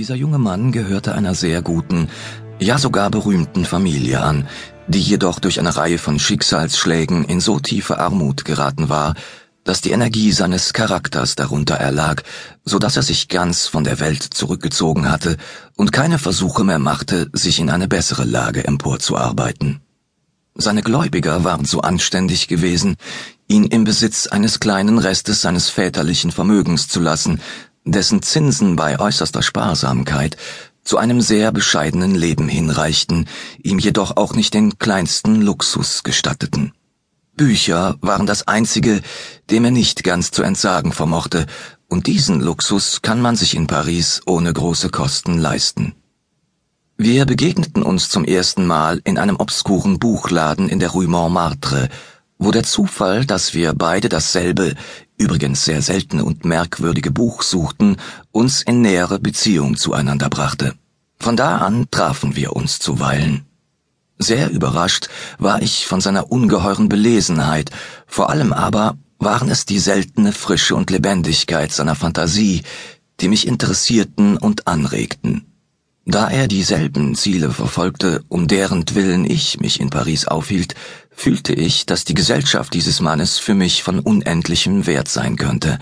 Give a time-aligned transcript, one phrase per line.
[0.00, 2.08] Dieser junge Mann gehörte einer sehr guten,
[2.58, 4.48] ja sogar berühmten Familie an,
[4.88, 9.14] die jedoch durch eine Reihe von Schicksalsschlägen in so tiefe Armut geraten war,
[9.62, 12.22] dass die Energie seines Charakters darunter erlag,
[12.64, 15.36] so dass er sich ganz von der Welt zurückgezogen hatte
[15.76, 19.82] und keine Versuche mehr machte, sich in eine bessere Lage emporzuarbeiten.
[20.54, 22.96] Seine Gläubiger waren so anständig gewesen,
[23.48, 27.40] ihn im Besitz eines kleinen Restes seines väterlichen Vermögens zu lassen,
[27.92, 30.36] dessen Zinsen bei äußerster Sparsamkeit
[30.82, 33.28] zu einem sehr bescheidenen Leben hinreichten,
[33.62, 36.72] ihm jedoch auch nicht den kleinsten Luxus gestatteten.
[37.36, 39.00] Bücher waren das einzige,
[39.50, 41.46] dem er nicht ganz zu entsagen vermochte,
[41.88, 45.94] und diesen Luxus kann man sich in Paris ohne große Kosten leisten.
[46.96, 51.88] Wir begegneten uns zum ersten Mal in einem obskuren Buchladen in der Rue Montmartre,
[52.38, 54.74] wo der Zufall, dass wir beide dasselbe,
[55.20, 57.96] übrigens sehr seltene und merkwürdige Buch suchten,
[58.32, 60.74] uns in nähere Beziehung zueinander brachte.
[61.18, 63.44] Von da an trafen wir uns zuweilen.
[64.18, 67.70] Sehr überrascht war ich von seiner ungeheuren Belesenheit,
[68.06, 72.62] vor allem aber waren es die seltene Frische und Lebendigkeit seiner Fantasie,
[73.20, 75.49] die mich interessierten und anregten.
[76.06, 80.74] Da er dieselben Ziele verfolgte, um deren Willen ich mich in Paris aufhielt,
[81.10, 85.78] fühlte ich, dass die Gesellschaft dieses Mannes für mich von unendlichem Wert sein könnte,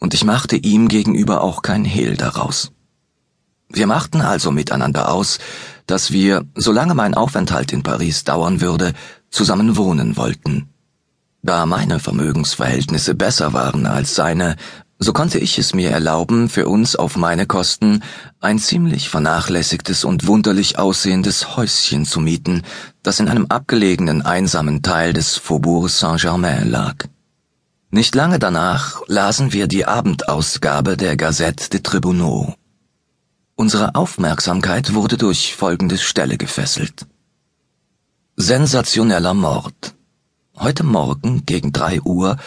[0.00, 2.72] und ich machte ihm gegenüber auch kein Hehl daraus.
[3.70, 5.38] Wir machten also miteinander aus,
[5.86, 8.92] dass wir, solange mein Aufenthalt in Paris dauern würde,
[9.30, 10.68] zusammen wohnen wollten.
[11.42, 14.56] Da meine Vermögensverhältnisse besser waren als seine,
[15.04, 18.02] so konnte ich es mir erlauben, für uns auf meine Kosten
[18.40, 22.62] ein ziemlich vernachlässigtes und wunderlich aussehendes Häuschen zu mieten,
[23.02, 26.94] das in einem abgelegenen einsamen Teil des Faubourg Saint-Germain lag.
[27.90, 32.54] Nicht lange danach lasen wir die Abendausgabe der Gazette des Tribunaux.
[33.56, 37.06] Unsere Aufmerksamkeit wurde durch folgende Stelle gefesselt.
[38.36, 39.94] Sensationeller Mord.
[40.56, 42.38] Heute Morgen gegen drei Uhr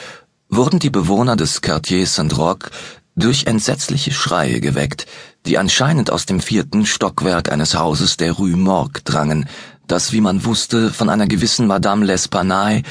[0.57, 2.71] wurden die Bewohner des Quartier Saint-Roch
[3.15, 5.05] durch entsetzliche Schreie geweckt,
[5.45, 9.47] die anscheinend aus dem vierten Stockwerk eines Hauses der Rue Morgue drangen,
[9.85, 12.83] das, wie man wusste, von einer gewissen Madame L'Espanaye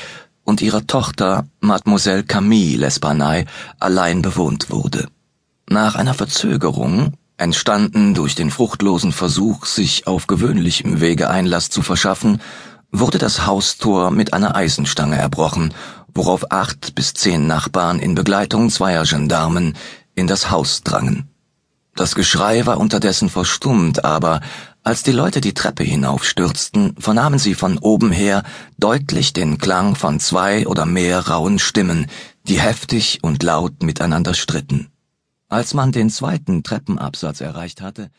[0.45, 3.47] und ihrer Tochter Mademoiselle Camille L'Espanaye
[3.81, 5.09] allein bewohnt wurde.
[5.69, 12.41] Nach einer Verzögerung, entstanden durch den fruchtlosen Versuch, sich auf gewöhnlichem Wege Einlass zu verschaffen,
[12.93, 15.73] wurde das Haustor mit einer Eisenstange erbrochen
[16.17, 19.75] worauf acht bis zehn Nachbarn in Begleitung zweier Gendarmen
[20.15, 21.29] in das Haus drangen.
[21.95, 24.41] Das Geschrei war unterdessen verstummt, aber
[24.83, 28.45] als die Leute die Treppe hinaufstürzten, vernahmen sie von oben her
[28.79, 32.07] deutlich den Klang von zwei oder mehr rauen Stimmen,
[32.45, 34.89] die heftig und laut miteinander stritten.
[35.49, 38.11] Als man den zweiten Treppenabsatz erreicht hatte,